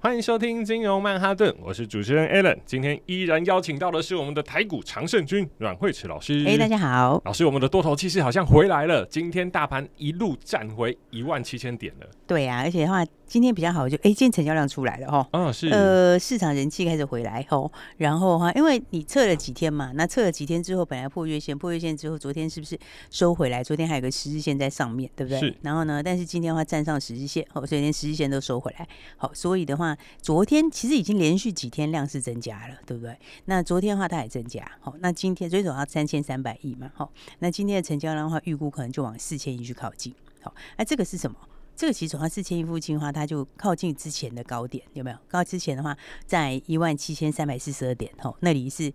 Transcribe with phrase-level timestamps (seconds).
[0.00, 2.56] 欢迎收听金融曼哈顿，我是主持人 Alan。
[2.64, 6.44] 今天依然邀请到的是我们的台股常胜军阮慧慈老师。
[6.46, 9.04] 哎，大家好，老师，我们的多头气势好像回来了。
[9.06, 12.06] 今天大盘一路站回一万七千点了。
[12.28, 13.04] 对啊，而且的话。
[13.28, 15.28] 今天比较好，就哎，今天成交量出来了哈。
[15.32, 15.68] 嗯，是。
[15.68, 22.78] 呃，市场人气开始回来吼，然后哈，因为你测了几天嘛，那测了几天之后，本来破月线，破月线之后，昨天是不是
[23.10, 23.62] 收回来？
[23.62, 25.38] 昨天还有个十日线在上面，对不对？
[25.40, 25.54] 是。
[25.60, 28.88] 然后呢，但是今天的话站上十日线，哦，所以连十日线都收回来。
[29.18, 29.87] 好，所以的话，
[30.20, 33.18] 昨天其实已经连续几天量是增加了，对不对？
[33.44, 40.14] 那昨天的话它也增加，好，那今天最总要三千三百亿嘛，好，那今天的成交量的话，预估可能就往四千亿去靠近。
[40.40, 41.36] 好，那这个是什么？
[41.76, 45.16] 这个其实从它四千亿附近的话，它就靠近之前的高点，有没有？
[45.28, 48.92] 高之前的话，在一万七千三百四十二点，吼，那里是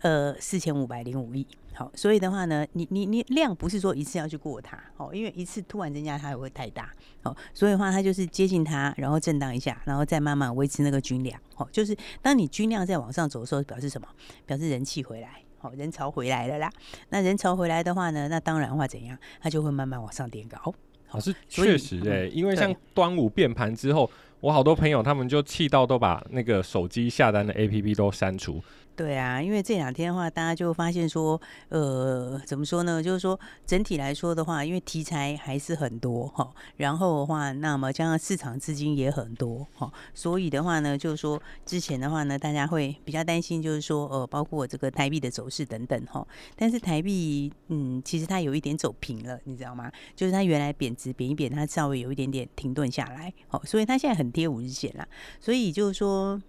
[0.00, 6.88] 呃四千五百零五亿，好，所以的话呢，你你你量不是说一次要去过它，哦，因为一次突然增加它也会太大，
[7.24, 14.06] 哦，所以的话它就是接近它，然后震荡一下，然后再慢慢维持那个均量，哦，就是当你均量在往上走的时候，表示什么？
[14.46, 16.70] 表示人气回来，哦，人潮回来了啦。
[17.08, 19.18] 那人潮回来的话呢，那当然的话怎样？
[19.40, 20.72] 它就会慢慢往上垫高。
[21.10, 28.62] 老师确实哎、欸，因为像端午变盘之后，我好多朋友他们就气到都把那个手机下单的 APP 都删除。
[28.96, 33.02] 对啊，因为这两天的话，大家就发现说，呃，怎么说呢？
[33.02, 46.24] 就是说整体来说的话，因为题材还是很多哈，然后的话，那么加上市场资金也很多哈，所以的话呢，就是说之前的话呢，大家会比较担心，就是说呃，包括这个台币的走势等等哈。
[46.54, 49.90] 但是台币，嗯，其实它有一点走平了，你知道吗？
[50.14, 55.04] 就是它原来贬值贬一贬，它稍微有一点点停顿下来，好，所以它现在很贴五日线啦。
[55.40, 56.40] 所以就是说。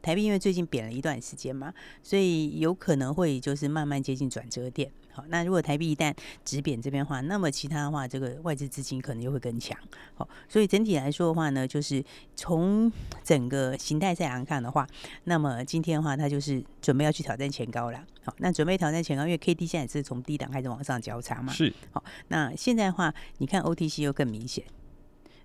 [0.00, 1.72] 台币因为最近贬了一段时间嘛，
[2.02, 4.90] 所以有可能会就是慢慢接近转折点。
[5.12, 6.14] 好，那如果台币一旦
[6.44, 9.76] 止贬这边的话，那么其他的话，这个外资资金可能又会更强。
[10.14, 12.04] 好，所以整体来说的话呢，就是
[12.36, 12.90] 从
[13.24, 14.86] 整个形态上来看的话，
[15.24, 18.04] 那么今天的话，它就是准备要去挑战前高了。
[18.22, 21.52] 好，那准备挑战前高，因为 K D 现在是从低档开始往上交叉嘛。
[21.52, 21.72] 是。
[21.90, 24.64] 好，那现在的话，你看 O T C 又更明显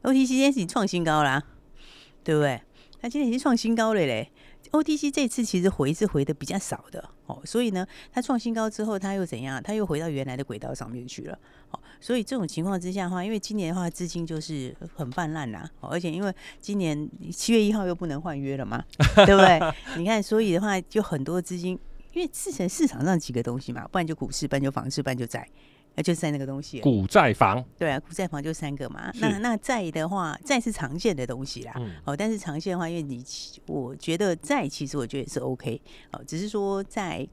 [0.03, 1.41] ，O T C 今天是创新高啦，
[2.23, 2.61] 对不对？
[3.03, 4.31] 它今天已经创新高了嘞。
[4.71, 9.61] OTC 这次其实回是回的比较少的哦，所以呢，它创新高之后，它又怎样？
[9.61, 11.37] 它又回到原来的轨道上面去了。
[11.71, 18.81] 哦，所以这种情况之下的话，因为今年的话资金就是很泛滥啦，而且因为今年七月一号又不能换约了嘛，
[19.25, 19.59] 对不对？
[19.97, 21.77] 你看，所以的话就很多资金，
[22.13, 25.45] 因为市场市场上几个东西嘛，不然就股市，不然就房市，不然就债。
[25.95, 29.11] 那就是在那个东西，股债房，对啊，股债房就三个嘛。
[29.15, 31.73] 那那债的话，债是常见的东西啦。
[31.77, 33.23] 嗯、哦，但是长线的话，因为你
[33.67, 35.79] 我觉得债其实我觉得也是 OK。
[36.11, 37.27] 哦，只是说在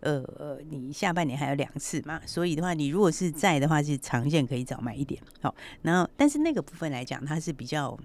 [0.00, 5.20] 呃呃，你下半年还有两次嘛，所以的话，你如果是在的话，是长线可以早买一点。
[5.40, 7.98] 好、哦，然后但是那个部分来讲，它是比较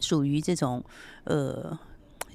[0.00, 0.84] 属于这种
[1.24, 1.78] 呃。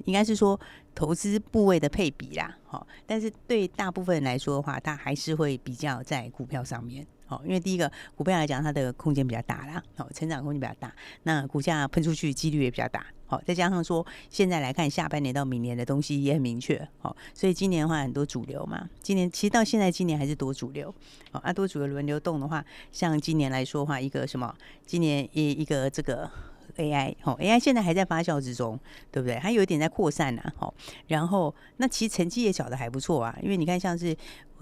[0.06, 0.58] 应该是说
[0.94, 10.94] 投资部位的配比啦，好，但是对大部分人来说的话，它还是会比较在股票上面，好，因为第一个股票来讲，它的空间比较大啦，好，成长空间比较大，
[11.24, 20.94] 那股价喷出去几率也比较大，好，再加上说现在来看下半年到明年的东西也很明确，好，所以今年的话很多主流嘛，今年其实到现在今年还是多主流，
[21.32, 24.54] 好，啊多主流轮流动的话，像今年来说的话，一个什么，
[24.86, 26.30] 今年一一个这个。
[26.76, 28.78] AI 好，AI 现在还在发酵之中，
[29.10, 29.38] 对不对？
[29.38, 30.72] 还有一点在扩散呢，好。
[31.06, 34.16] 然后那其实成绩也缴的还不错啊，因为你看像是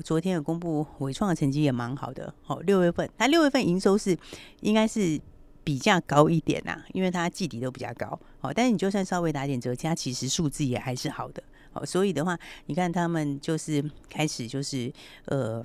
[0.04, 4.16] 昨天有公布伟创的成绩也蛮好的，好，六月份它六月份营收是
[4.60, 5.20] 应该是
[5.64, 8.52] 比较高一点呐，因为它季底都比较高，好。
[8.52, 11.42] 但是你就算稍微打点折，它其实数字也还是好的，
[11.72, 11.84] 好。
[11.84, 14.92] 所以的话，你看他们就是开始就是
[15.26, 15.64] 呃。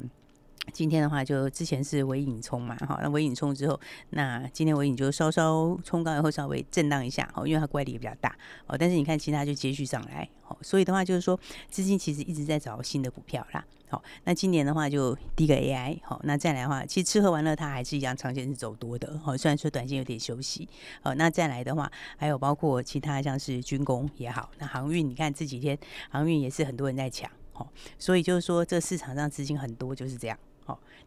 [0.74, 3.80] 今天的话，就之前是尾影冲嘛，好，那尾影冲之后，
[4.12, 8.36] 那今天尾影就稍稍冲高以后稍微震荡一下，哦，因为它乖离也比较大，
[8.68, 20.68] 哦，但是你看其他就接续上来，哦，所以的话就是说资金其实一直在找新的股票啦，好，那今年的话就第一个 AI，好，那再来的话，其实吃喝玩乐它还是一样长线是走多的，好，虽然说短线有点休息，
[21.02, 25.78] 好，那再来的话还有包括其他像是军工也好，那航运你看这几天
[26.10, 30.38] 航运也是很多人在抢，好，所以就是说这市场上资金很多就是这样。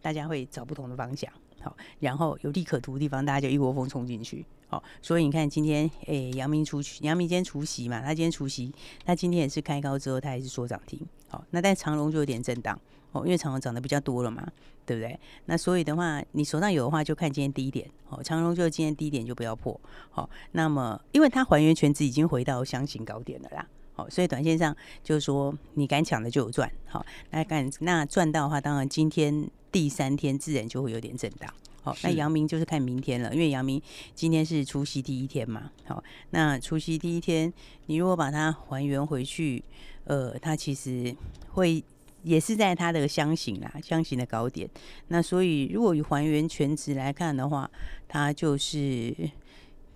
[0.01, 1.31] 大家会找不同的方向，
[1.61, 8.73] 好，然后有利可图的地方，大家就一窝蜂冲进去，好，所以你看今天，诶、欸，阳明出去，阳明今天除息嘛，他今天除息，
[9.05, 12.79] 他今天也是开高之后，他还是说涨停，好，那但长荣就有点震荡，
[13.13, 14.47] 哦，因为长荣涨得比较多了嘛，
[14.87, 15.19] 对不对？
[15.45, 18.23] 那所以的话，你手上有的话，就看今天低点哦。
[18.23, 19.79] 长荣就今天低点就不要破，
[20.11, 20.29] 好。
[20.53, 24.75] 那么，因为它还原全值已经回到箱型高点了啦，好，所以短线上
[25.05, 27.05] 就是说，你敢抢的就有赚，好。
[27.31, 31.53] 那敢那赚到的话，当然今天第三天自然就会有点震荡。
[31.83, 33.81] 好，那阳明就是看明天了，因为阳明
[34.15, 35.71] 今天是除夕第一天嘛。
[35.87, 37.53] 好，那除夕第一天，
[37.87, 39.63] 你如果把它还原回去，
[40.05, 41.15] 呃，它其实
[41.53, 41.83] 会
[42.23, 44.69] 也是在它的箱型啦，箱型的高点。
[45.09, 47.71] 那所以如果以还原全值来看的话，
[48.09, 49.15] 它就是。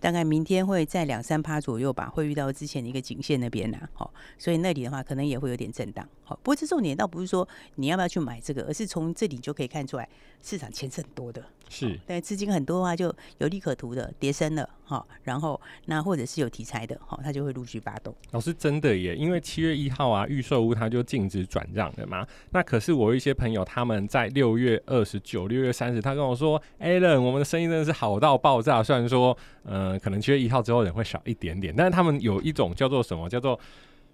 [0.04, 10.06] 大概明天会在两三趴左右吧，会遇到之前的一个颈线那边呐，好，所以那里的话可能也会有点震荡，好，不过这重点倒不是说你要不要去买这个，而是从这里就可以看出来
[10.42, 18.14] 市场钱是很多的，是，但资金很多的话就有利可图的，跌升了，哈，然后那或者是有题材的，哈，它就会陆续发动。
[18.30, 29.98] 老师真的耶，因为七月一号啊，预售屋它就禁止转让了嘛，那可是我有一些朋友他们在六月二十九、六月三十，他跟我说，Alan，我们的生意真的是好到爆炸，虽然说，嗯、呃。
[30.04, 33.26] 可能七月一号之后人会少一点点，但是他们有一种叫做什么？
[33.26, 33.58] 叫做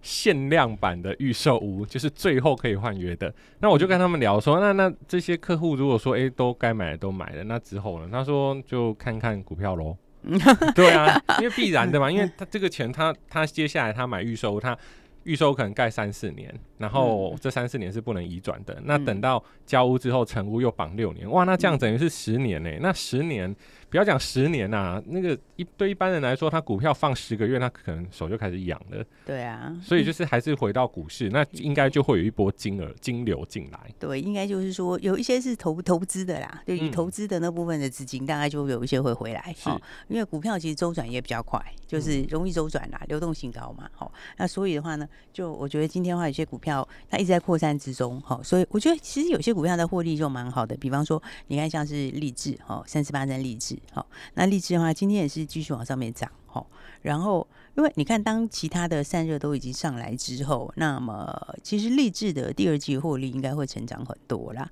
[0.02, 3.32] 限量版的预售屋，就是最后可以换约的。
[3.60, 8.08] 那我就跟他们聊说，那那这些客户如果说，诶、欸，都该买的都买了，那之后呢？
[8.10, 9.96] 他说就看看股票喽。
[10.74, 14.76] 对啊，因为必然的嘛，因为他这个钱他，他他接下来他买预售，他
[15.24, 18.76] 预售可能盖三四年，然后这三四年是不能移转的。
[18.84, 22.78] 那等到交屋之后成屋又绑六年，哇，那这样等于是十年呢、欸？
[22.82, 23.54] 那十年。
[23.90, 29.04] 不要讲十年呐、啊，那个一对一般人来说，他股票放十个月，他可能手就开始痒了。
[29.26, 33.80] 对啊，所以就是还是回到股市，那应该就会有一波金额金流进来。
[33.98, 39.52] 对，应该就是说有一些是投投资的啦，对于投资的那部分的资金，大概就有一些会回来。
[39.58, 43.90] 是、哦，因为股票其实周转也比较快，就是容易周转啦，流动性高嘛。
[43.92, 46.69] 好、哦，那所以的话呢，就我觉得今天的话，有些股票
[47.08, 48.20] 它一直在扩散之中。
[48.20, 53.78] 好、所以我觉得其实有些股票的获利就蛮好的，比方说你看像是励志，哈，三十八张励志。
[53.92, 56.64] 好，那励志的话，今天也是继续往上面涨，哈。
[57.02, 57.46] 然后，
[57.76, 64.68] 因为你看，当其他的散热都已经上来之后，那么其实励志的第二季获利应该会成长很多啦。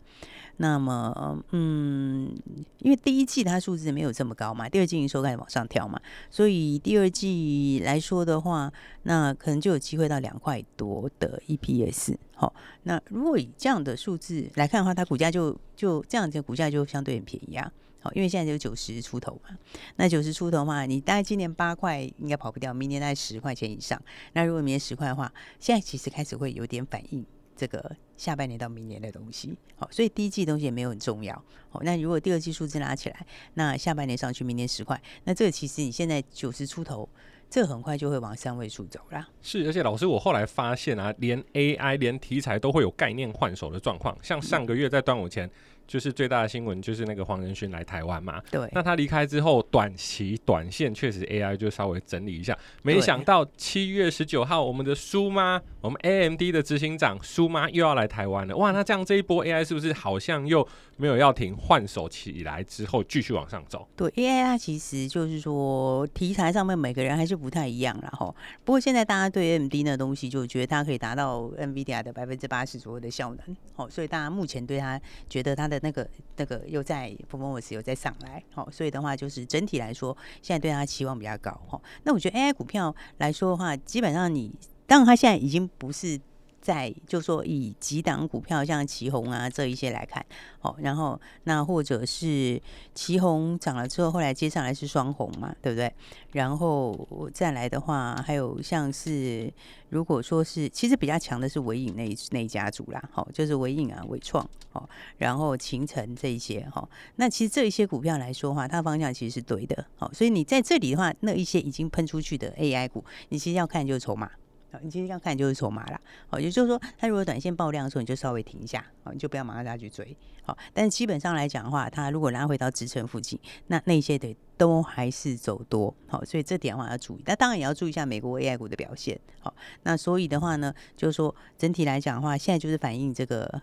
[0.60, 2.37] 那么，嗯，
[2.81, 6.00] 因为第一季它数字没有这么高嘛，第二季营收开始往上跳嘛，
[6.31, 8.72] 所以第二季来说的话，
[9.05, 12.16] 那可能就有机会到两块多的 EPS。
[12.34, 12.52] 好，
[12.82, 17.72] 那如果以这样的数字来看的话，它股价就就这样子，股价就相对很便宜啊。
[18.00, 19.56] 好，因为现在就九十出头嘛，
[19.96, 24.00] 那九十出头的话，你大概今年八块应该跑不掉，明年大概十块钱以上。
[24.34, 27.25] 那如果明年十块的话，现在其实开始会有点反应
[27.58, 29.55] 这个下半年到明年的东西。
[29.75, 31.34] 好，所以第一季东西也没有很重要。
[31.69, 37.08] 好，那如果第二季数字拉起来，那下半年上去，明年十块，那这个其实你现在九十出头，
[37.50, 39.28] 这很快就会往三位数走啦。
[39.43, 45.50] 是，而且老师，我后来发现啊，连 AI 连题材都会有概念换手的状况，像上个月在端午前。
[45.88, 48.40] 就是最大的新闻，就是那个黄仁勋来台湾嘛。
[48.50, 48.69] 对。
[48.73, 52.56] 那他离开之后，短期短线确实 AI 就稍微整理一下。
[52.82, 58.56] 没想到七月十九号，我们的苏妈，我们 AMD 的执行长苏妈又要来台湾了。
[58.56, 60.67] 哇，那这样这一波 AI 是不是好像又
[60.98, 63.88] 没有要停，换手起来之后继续往上走？
[63.96, 68.36] 对，AI 它其实就是说题材上面每个人还是不太一样然后。
[68.64, 75.00] 不过现在大家对 M D 那东西就觉得它可以达到 NVIDIA 的百分之八十左右的效能，哦，所以大家目前对它
[75.30, 75.78] 觉得它的。
[75.80, 81.81] 那个那个又在 performance 又在上来，好，所以的话就是整体来说，现在对它期望比较高，哈。
[82.02, 84.52] 那我觉得 AI 股票来说的话，基本上你
[84.88, 86.20] 当然它现在已经不是。
[86.60, 90.24] 在就说以几档股票，像奇宏啊这一些来看，
[90.60, 92.60] 哦，然后那或者是
[92.94, 95.93] 奇宏涨了之后，后来接上来是双红嘛，对不对？
[96.32, 99.50] 然后再来的话，还有像是
[99.88, 104.86] 如果说是其实比较强的是伟影那那一家族啦，好，就是伟影啊、伟创，哦，
[105.17, 106.86] 然后勤诚这一些，哈，
[107.17, 114.31] 那其实这一些股票来说话，它方向其实是对的，好，所以你在这里的话，那一些已经喷出去的 AI 股，你其实要看就是筹码。
[114.70, 115.98] 好，你今天要看就是筹码啦。
[116.29, 120.15] 好，也就是说，它如果短线爆量的时候，你就稍微停一下，好，你就不要马上再去追。
[120.43, 125.94] 好，但是基本上来讲的话，它如果拉回到支撑附近，那那些的都还是走多。
[126.06, 127.22] 好，所以这点的话要注意。
[127.25, 129.19] 那当然也要注意一下美国 AI 股的表现。
[129.41, 133.63] 好，那所以的话呢，就是说整体来讲的话，现在就是反映这个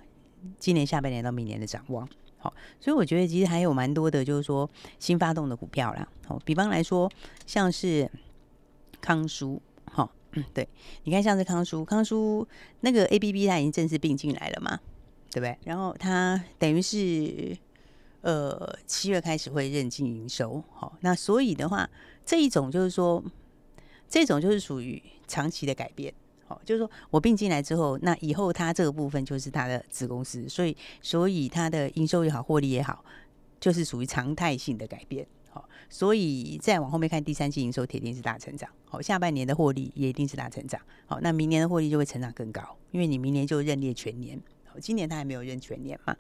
[0.58, 2.08] 今年下半年到明年的展望。
[2.40, 6.08] 好，所以我觉得其实还有蛮多的，就是说新发动的股票啦。
[6.28, 7.12] 好，比方来说
[7.46, 8.10] 像是
[9.00, 9.62] 康舒。
[10.36, 10.68] 嗯， 对，
[11.04, 12.48] 你看像是康叔，康叔
[12.82, 14.80] 那个 ABB 它已经正式并进来了嘛，
[15.32, 15.58] 对不对？
[15.66, 17.58] 然后它等于是
[18.22, 21.90] 呃七月开始会认进营收，好，那所以的话，
[22.26, 23.24] 这一种就是说，
[24.08, 26.14] 这种就是属于长期的改变，
[26.48, 33.04] 好，就是说我并进来之后，那以后它这个部分就是它的子公司，所以所以它的营收也好，获利也好，
[33.60, 35.26] 就是属于常态性的改变。
[35.56, 38.70] 好，所以再往后面看，第三季营收铁定是大成长。
[38.84, 40.82] 好，下半年的获利也一定是大成长。
[41.06, 44.38] 好，那明年的获利就会成长更高，因为你明年就认列全年。
[44.82, 46.14] 今年他还没有认全年嘛？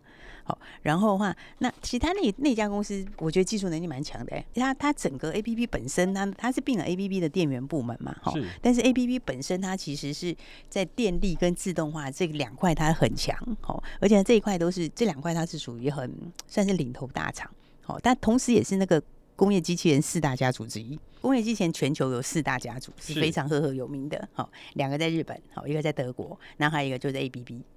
[0.46, 4.34] 好，然后的话，那其他那那家公司，我觉得技术能力蛮强的。
[4.34, 8.16] 哎，它它整个 A P P 本身，它它是并了 A P P 的电源部门嘛？
[8.22, 10.34] 哈，但是 A P P 本身它其实是
[10.70, 13.38] 在电力跟自动化这两块它很强。
[13.60, 16.10] 好，而且这一块都是这两块它是属于很
[16.48, 17.52] 算是领头大厂。
[17.82, 19.04] 好，但同时也是那个
[19.36, 20.98] 工业机器人四大家族之一。
[21.22, 24.28] 工业机器人全球有四大家族是非常赫赫有名的。
[24.34, 27.56] 好，两个在日本，好，一个在德国，然后还有一个就是 A B B。
[27.56, 27.75] 好，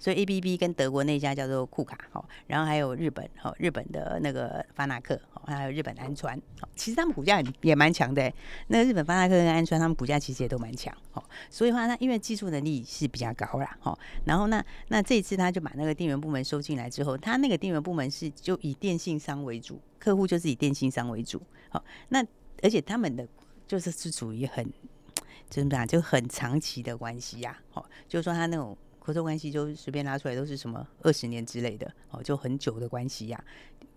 [0.00, 8.32] 所以 A B B 跟德国那家叫做库卡，好，然后还有日本，好，日本的那个发那克，好，还有日本安川，好，其实他们股价也蛮强的。
[8.68, 22.24] 那日本发那克跟安川，他们股价其实也都蛮强，好，所以话那因为技术能力是比较高啦，好，然后那那这一次他就把那个电源部门收进来之后，他那个电源部门是就以电信商为主，客户就是以电信商为主，好，那
[22.62, 23.28] 而且他们的
[23.66, 24.66] 就是是属于很
[25.50, 28.74] 怎么讲，就很长期的关系呀，好，就是说他那种。
[29.00, 33.44] 合作关系就随便拉出来都是什么二十年之类的哦，就很久的关系呀、啊。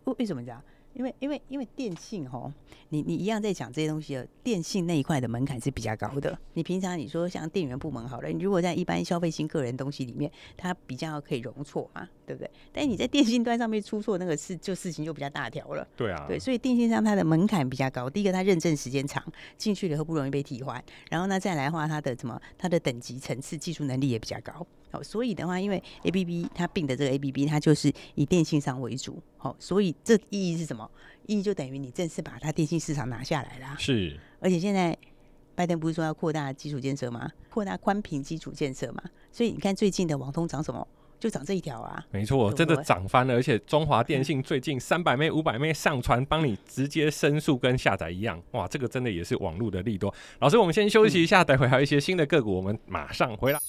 [0.05, 0.59] 为为什么这样？
[0.93, 2.53] 因为因为因为电信哦，
[2.89, 6.37] 你你一样在讲这些东西的电信那一块的门槛是比较高的。
[6.53, 12.51] 你平常你说像电源部门好了，你如果在一般消费性个人东西里面，它比较可以容错嘛，对不对？
[12.71, 15.87] 但你在电信端上面出错，那个事就事情就比较大条了。
[15.97, 18.07] 对啊，对，所以电信上它的门槛比较高。
[18.07, 19.23] 第一个，它认证时间长，
[19.57, 20.83] 进去了以后不容易被替换。
[21.09, 24.63] 然后呢，再来的话，它的什么，它的等级层次、技术能力也比较高。
[24.93, 29.19] 好，所以的话，因为 A B B 它并的这个 A B B，它就是以电信商为主。
[29.37, 30.87] 好，所以这意义是什么？
[31.25, 33.75] 意义就等于你正式把它电信市场拿下来啦。
[33.79, 34.95] 是，而且现在
[35.55, 37.27] 拜登不是说要扩大基础建设吗？
[37.49, 39.01] 扩大宽频基础建设嘛。
[39.31, 40.87] 所以你看最近的网通涨什么？
[41.19, 42.05] 就涨这一条啊。
[42.11, 43.33] 没错，真的涨翻了。
[43.33, 48.39] 而且中华电信最近三百枚、五百枚上传，帮你直接申诉跟下载一样。
[48.51, 50.13] 哇，这个真的也是网络的利多。
[50.39, 53.59] 老师，我们先休息一下，待会还有一些新的个股，我们马上回来。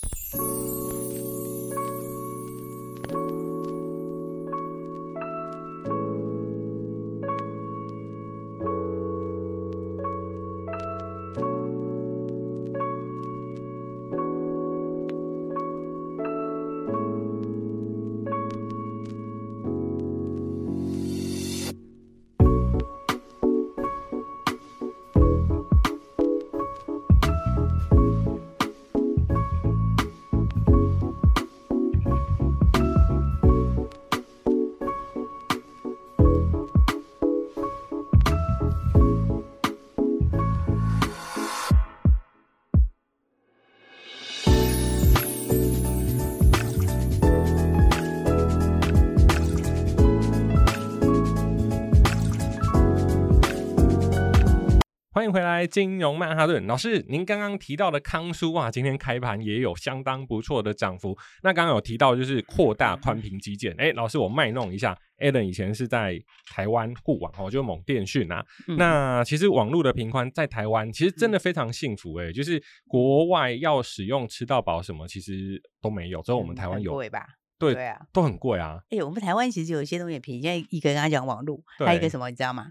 [55.25, 61.17] 欢迎回来，金融曼哈顿老师，您刚刚提到的康舒啊，今天开盘也有相当不错的涨幅。
[61.43, 68.45] 那刚刚有提到就是扩大宽频基建，哎，老师我卖弄一下，Allen 以前是在台湾固网哦，就猛电讯啊。
[68.69, 76.93] 嗯、那其实网络的频宽在台湾其实真的非常幸福哎、欸，就是国外要使用吃到饱什么，其实都没有，只有我们台湾有。
[76.93, 77.25] 贵吧？
[77.59, 78.79] 对对啊，都很贵啊。
[78.91, 82.67] 哎，我们台湾其实有一些东西也便宜，现在一个跟他讲网络，还有一个什么你知道吗？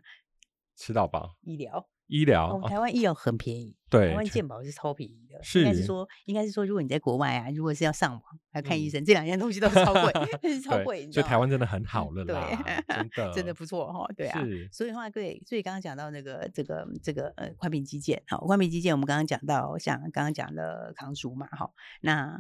[0.78, 1.88] 吃到饱，医疗。
[2.08, 5.42] 医疗，台湾医疗很便宜，对，台湾健保是超便宜的。
[5.42, 10.14] 是，应该是说，应该是说，如果你在国外啊，如果是要上网来看医生，这两样东西都是超贵，
[10.54, 11.10] 是 超贵。
[11.12, 12.50] 所以台湾真的很好 了啦，
[12.88, 14.08] 真 的真的不错哈。
[14.16, 14.40] 对啊，
[14.72, 22.40] 所以的话，对，所以刚刚讲到那个这个这个呃宽频基建，好，宽频基建，我们刚刚讲到像刚刚讲的康舒嘛，哈，那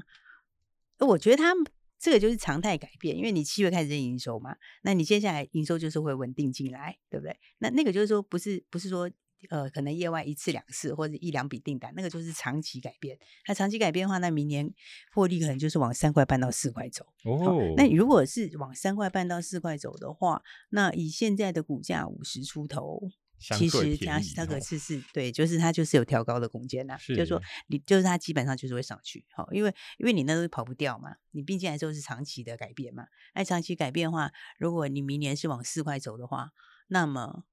[0.99, 1.65] 我觉得他们
[1.97, 7.35] 这个就是常态改变，因为你七月开始认营收嘛，那你接下来营收就是会稳定进来，对不对？
[7.57, 9.09] 那那个就是说，不是不是说。
[9.49, 13.17] 呃，可能业外一次两次或者一两笔订单，那个就是长期改变。
[13.47, 14.73] 那长期改变的话，那明年
[15.13, 17.05] 获利可能就是往三块半到四块走。
[17.23, 23.01] 哦，那如果是往三块半到四块走的话，那以现在的股价五十出头，
[23.39, 26.97] 其实它它可是是对，就是它就是有调高的空间呐。
[26.97, 29.25] 是，就是说你就是它基本上就是会上去。
[29.35, 33.05] 好，因为因为你那东西跑不掉嘛，你毕竟来说是长期的改变嘛。
[33.35, 36.51] 那长期改变的话，如果你明年是往四块走的话，
[36.87, 37.43] 那么。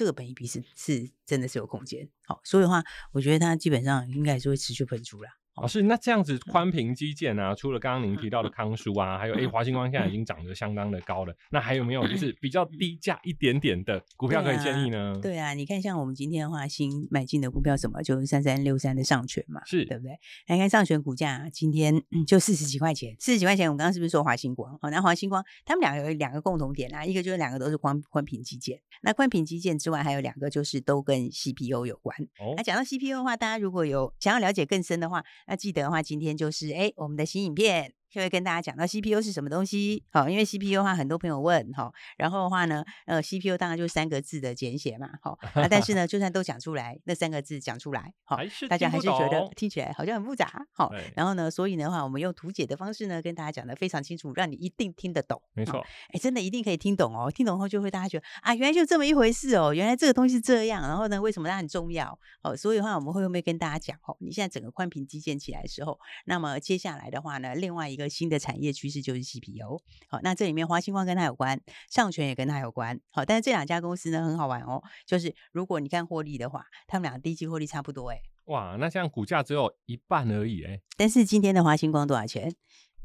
[0.00, 5.30] 这个本益比是是真的是有空间，好，所以的话，我觉得它基本上应该是会持续喷出啦。
[5.56, 15.18] 老师，那这样子宽屏基建啊，除了刚刚您提到的康舒啊，还有诶华星光现在已经涨得相当的高了，那还有没有就是比较低价一点点的股票可以建议呢？
[15.20, 20.12] 对啊，你看像我们今天的话，新买进的股票什么，就是三三六三的上诠嘛，是对不对？
[20.46, 24.78] 来看上诠股价今天就四十几块钱，四十几块钱，我们刚刚是不是说华星光？
[24.80, 32.16] 哦，那华星光他们两个有两个共同点啊，一个就是两个都是宽宽屏基建，那宽屏基建之外还有两个就是都跟 CPU 有关。
[32.38, 36.36] 哦，那讲到 CPU 的话，大家如果有想要了解更深的话，那记得的话今天。
[36.36, 37.92] 就是哎，我们的新影片。
[38.10, 48.38] 就会跟大家讲到 CPU 是什么东西，好，因为 CPU 的话，很多朋友问，哈，然后的话呢，呃，CPU 当然就是三个字的简写嘛，好，啊，但是呢，就算都讲出来，那三个字讲出来，好，
[48.68, 55.78] 大家还是觉得听起来好像很复杂，好，然后呢，所以的话，我们用图解的方式呢，跟大家讲的非常清楚，让你一定听得懂，没错，
[56.12, 62.18] 哎，真的一定可以听懂哦，听懂后就会大家觉得啊，原来就这么一回事哦，原来这个东西是这样，然后呢，为什么它很重要？
[62.42, 68.70] 哦，所以的话，我们会不会跟大家讲，哦，你现在整个宽屏基建起来的时候，那么接下来的话呢，另外一个新的产业。
[68.80, 69.78] 趋势就是 CPU，
[70.08, 82.54] 好，那这里面华星光跟它有关，上泉也跟它有关，好，但是这两家公司呢很好玩哦，就是如果你看获利的话，他们俩第一季获利差不多，哎，哇，那这样股价只有一半而已，哎，但是今天的华星光多少钱？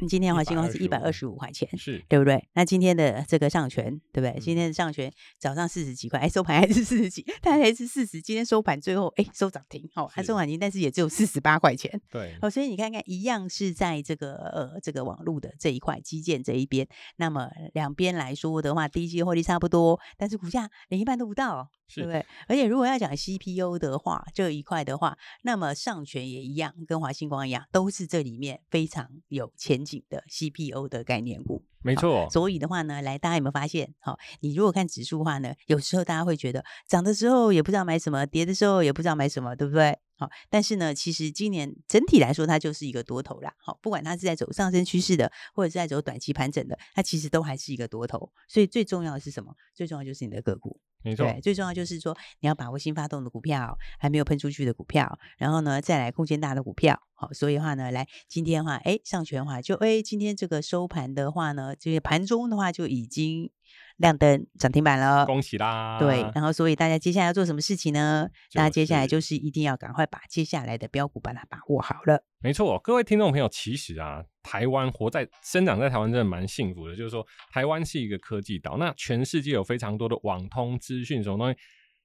[0.09, 2.47] 今天华星光是一百二十五块钱，是对不对？
[2.53, 4.31] 那今天的这个上权，对不对？
[4.31, 8.21] 嗯、今天的上权早上四十几块，哎，收盘还是四十几，它还是四十。
[8.21, 12.35] 今天收盘最后，哎，收涨停，好、哦，它收涨停，但是也只有四十八块钱，对。
[12.41, 16.85] 哦，所以你看看，一样是在这个呃这个网络的这一块基建这一边，
[17.15, 21.69] 那么两边来说的话，第一季获利差不多，但是股价连一半都不到。
[21.93, 22.25] 对不对？
[22.47, 31.63] 而且如果要讲 CPU 的话，这一块的话，那么上诠也一样，跟华星光一样，都是这里面非常有前景的 CPU 的概念股。
[31.81, 32.27] 没错。
[32.31, 33.93] 所以的话呢，来大家有没有发现？
[33.99, 39.97] 好，你如果看指数的话呢，有时候大家会觉得涨的时候也不知道买什么，跌的时候也不知道买什么，对不对？
[40.17, 43.53] 好，但是呢，其实今年整体来说，它就是一个多头啦。
[43.57, 48.31] 好，不管它是在走上升趋势的，或者是在走短期盘整的，它其实都还是一个多头。
[48.47, 49.53] 所以最重要的是什么？
[49.75, 50.79] 最重要就是你的个股。
[51.05, 56.99] 没错，对，最重要就是说你要把握新发动的股票，还没有喷出去的股票，然后呢，再来空间大的股票。
[57.13, 63.49] 好，所以的话呢，来今天的话，哎，上全的话就哎，今天这个收盘的话呢，这个盘中的话就已经。
[63.97, 65.97] 亮灯涨停板了，恭喜啦！
[65.97, 68.27] 对，然后所以大家接下来要做什么事情呢？
[68.53, 72.21] 大家接下来就是一定要赶快把接下来的标股把它把握好了。
[72.45, 81.57] 没错，各位听众朋友，其实啊，台湾活在生长在台湾真的蛮幸福的，就是说台湾是一个科技岛，那全世界有非常多的网通资讯，什么东西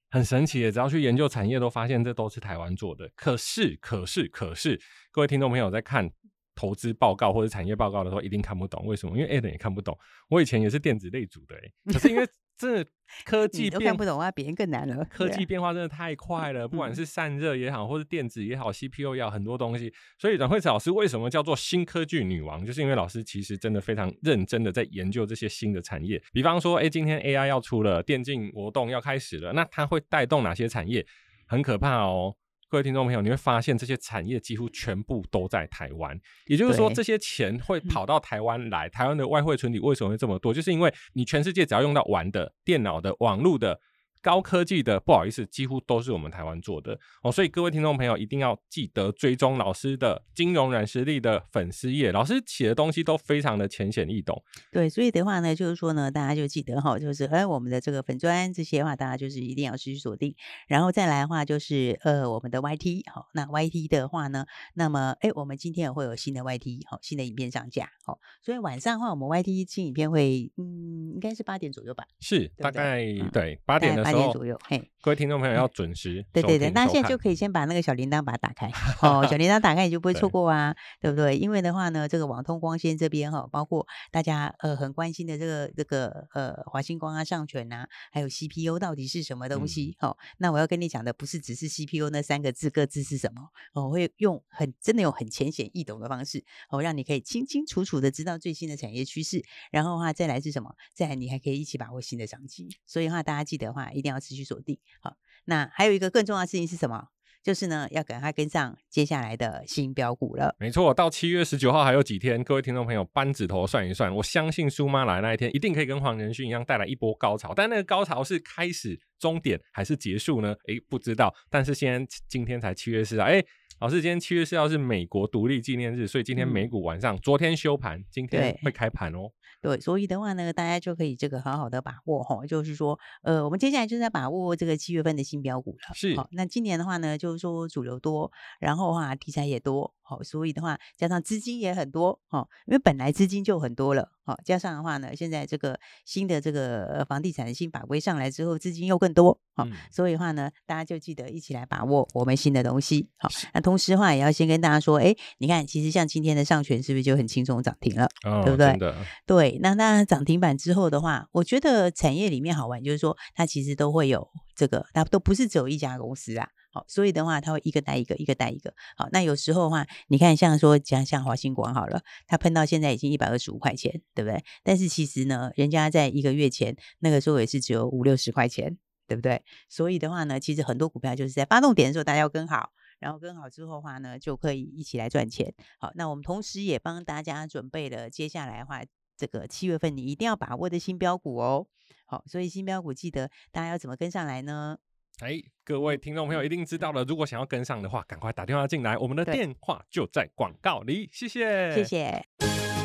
[0.09, 3.07] 很神奇的，只要去研究产业，都发现这都是台湾做的。
[3.15, 6.09] 可是，可是，可是，各位听众朋友在看。
[6.53, 9.17] 投资报告或者产业报告的时候，一定看不懂，为什么？
[9.17, 9.97] 因为 Adam 也看不懂。
[10.29, 11.55] 我以前也是电子类组的，
[11.91, 12.85] 可是因为真的
[13.25, 15.03] 科技变都看不懂啊，别人更难了。
[15.05, 19.91] 科技变化真的太快了，不管是散热也好，或是电子也好，CPU 也好，很多东西。
[20.17, 22.65] 所以阮慧慈老师为什么叫做新科技女王？
[22.65, 26.21] 就是因为老师其实真的非常认真的在研究这些新的产业。
[26.31, 31.05] 比方说，哎，今天 AI 要出了，电竞活动要开始了，那它会带动哪些产业？
[31.47, 32.35] 很可怕哦。
[32.71, 38.87] 各位听众朋友，你会发现这些产业几乎全部都在台湾，也就是说，这些钱会跑到台湾来。
[38.87, 40.53] 台湾的外汇存底为什么会这么多？
[40.53, 43.77] 就是因为你全世界只要用到玩的、电脑的、网络的。
[44.21, 54.43] 高科技的，不好意思，几乎都是我们台湾做的哦，所以各位听众朋友一定要记得追踪老师的金融软实力的粉丝页，老师写的东西都非常的浅显易懂。
[54.71, 60.35] 对，所以的话呢，就是说呢，大家就记得哈，就是哎，我们的这个粉砖这些的话，大家就是一定要持续锁定，
[60.67, 72.03] 然后再来的话就是呃，我们的 YT 好，那 YT 的话呢，那么哎，我们今天也会有新的 YT 好，新的影片上架好，所以晚上的话，我们 YT 新影片会嗯，应该是八点左右吧？
[72.19, 73.03] 是，对对大概
[73.33, 74.10] 对八点的。
[74.11, 76.25] 八点左右，嘿，各位听众朋友要准时。
[76.31, 78.67] 对对对，那现在就可以先把那个小铃铛把它打开
[79.01, 81.37] 哦， 小铃铛打开你就不会错过啊，对，对不对？
[81.37, 89.95] 因为的话呢，这个网通光纤这边哈，包括大家呃很关心的这个这个呃华星光啊、上诠啊，还有 CPU 到底是什么东西？
[90.01, 93.41] 嗯、哦，那我要跟你讲的不是只是 CPU 那三个字各自是什么，
[93.73, 100.73] 哦，我会用很真的用很浅显易懂的方式，哦，让你可以清清楚楚的知道最新的产业趋势，然后的话再来是什么？
[100.93, 102.67] 再来你还可以一起把握新的商机。
[102.85, 104.77] 所以的话，大家记得的话一定要持续锁定。
[104.99, 107.07] 好，那还有一个更重要的事情是什么？
[107.43, 110.55] 就是呢，要赶快跟上接下来的新标股了。
[110.59, 117.51] 没错，到七月十九号还有几天，各位听众朋友，扳指头算一算，我相信苏妈来那一天，一定可以跟黄仁勋一样带来一波高潮。
[117.55, 120.55] 但那个高潮是开始、终点还是结束呢？
[120.67, 121.33] 诶，不知道。
[121.49, 123.43] 但是现在今天才七月四号，诶，
[123.79, 129.31] 老师，今天七月四号是美国独立纪念日，所以今天美股晚上，嗯、昨天休盘，今天会开盘哦。
[129.61, 135.93] 对，所以的话呢，大家就可以这个好好的把握哈，就是说，呃，我们接下来就是在把握这个七月份的新标股了。
[135.93, 139.93] 是，好，那今年的话呢，就是说主流多，然后的话题材也多。
[140.11, 158.77] 好，所以的话加上资金也很多，哦，因为本来资金就很多了，哦，加上的话呢，现在这个新的这个房地产的新法规上来之后，资金又更多，好，所以的话呢，大家就记得一起来把握我们新的东西，好，那同时的话也要先跟大家说，哎，你看，其实像今天的上权是不是就很轻松涨停了，哦、对不对？
[159.25, 166.49] 对，那当然涨停板之后的话，我觉得产业里面好玩就是说，它其实都会有这个，它都不是只有一家公司啊。
[166.71, 168.73] 好，所以的话，它会一个带一个，一个带一个。
[168.95, 174.41] 好，那有时候的话，你看像说讲像华星光好了，它喷到现在已经一百二十五块钱，对不对？
[174.63, 179.43] 但是其实呢，人家在一个月前那个时候也是只有五六十块钱，对不对？
[179.67, 185.53] 所以的话呢，其实很多股票就是在发动点的时候大家要跟好，然后跟好之后的话呢，就可以一起来赚钱。
[185.77, 188.81] 好，那我们同时也帮大家准备了接下来的话，
[189.17, 191.67] 这个七月份你一定要把握的新标股哦。
[192.05, 194.77] 好，所以新标股记得大家要怎么跟上来呢？
[195.21, 201.07] 哎，各位听众朋友一定知道了，如果想要跟上的话，赶快打电话进来，我们的电话就在广告里。
[201.13, 202.25] 谢谢，谢谢。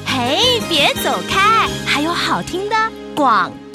[0.06, 2.76] 嘿，别走开，还有好听的
[3.14, 3.65] 广告。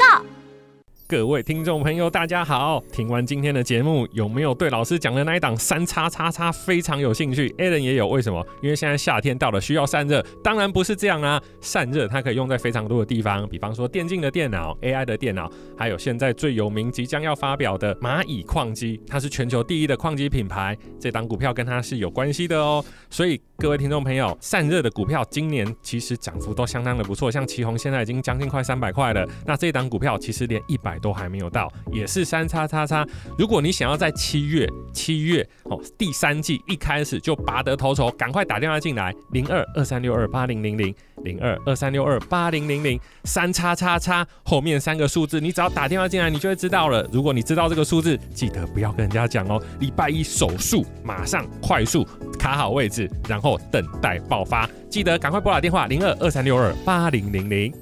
[1.12, 2.82] 各位听众朋友，大家好！
[2.90, 8.42] 听完今天的节目，有没有对老师讲的那一档三叉叉叉非常有兴趣？Alan 也有，为什么？
[8.62, 10.26] 因为现在夏天到了，需要散热。
[10.42, 20.78] 当然不是这样啊，散热它可以用在非常多的地方，比方说电竞的电脑、AI 的电脑，还有现在最有名、即将要发表的蚂蚁矿机，它是全球第一的矿机品牌。
[20.98, 22.82] 这档股票跟它是有关系的哦。
[23.10, 29.24] 所以各位听众朋友，散热的股票今年其实涨幅都相当的不错，像旗宏现在已经将近快三百块了。
[29.46, 30.98] 那这档股票其实连一百。
[31.02, 33.04] 都还没有到，也是三叉叉叉。
[33.38, 47.08] 如果你想要在七月七月哦第三季一开始就拔得头筹，赶快打电话进来，零二二三六二八零零零零二二三六二八零零零三叉叉叉后面三个数字，你只要打电话进来，你就会知道了。
[47.12, 49.62] 如果你知道这个数字，记得不要跟人家讲哦。
[49.80, 52.08] 礼拜一手速马上快速
[52.38, 54.70] 卡好位置，然后等待爆发。
[54.90, 57.74] 记得赶快拨打电话零二二三六二八零零零。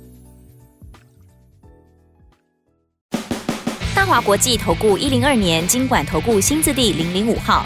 [3.95, 7.65] 大华国际投顾一零二年金管投顾新字第零零五号。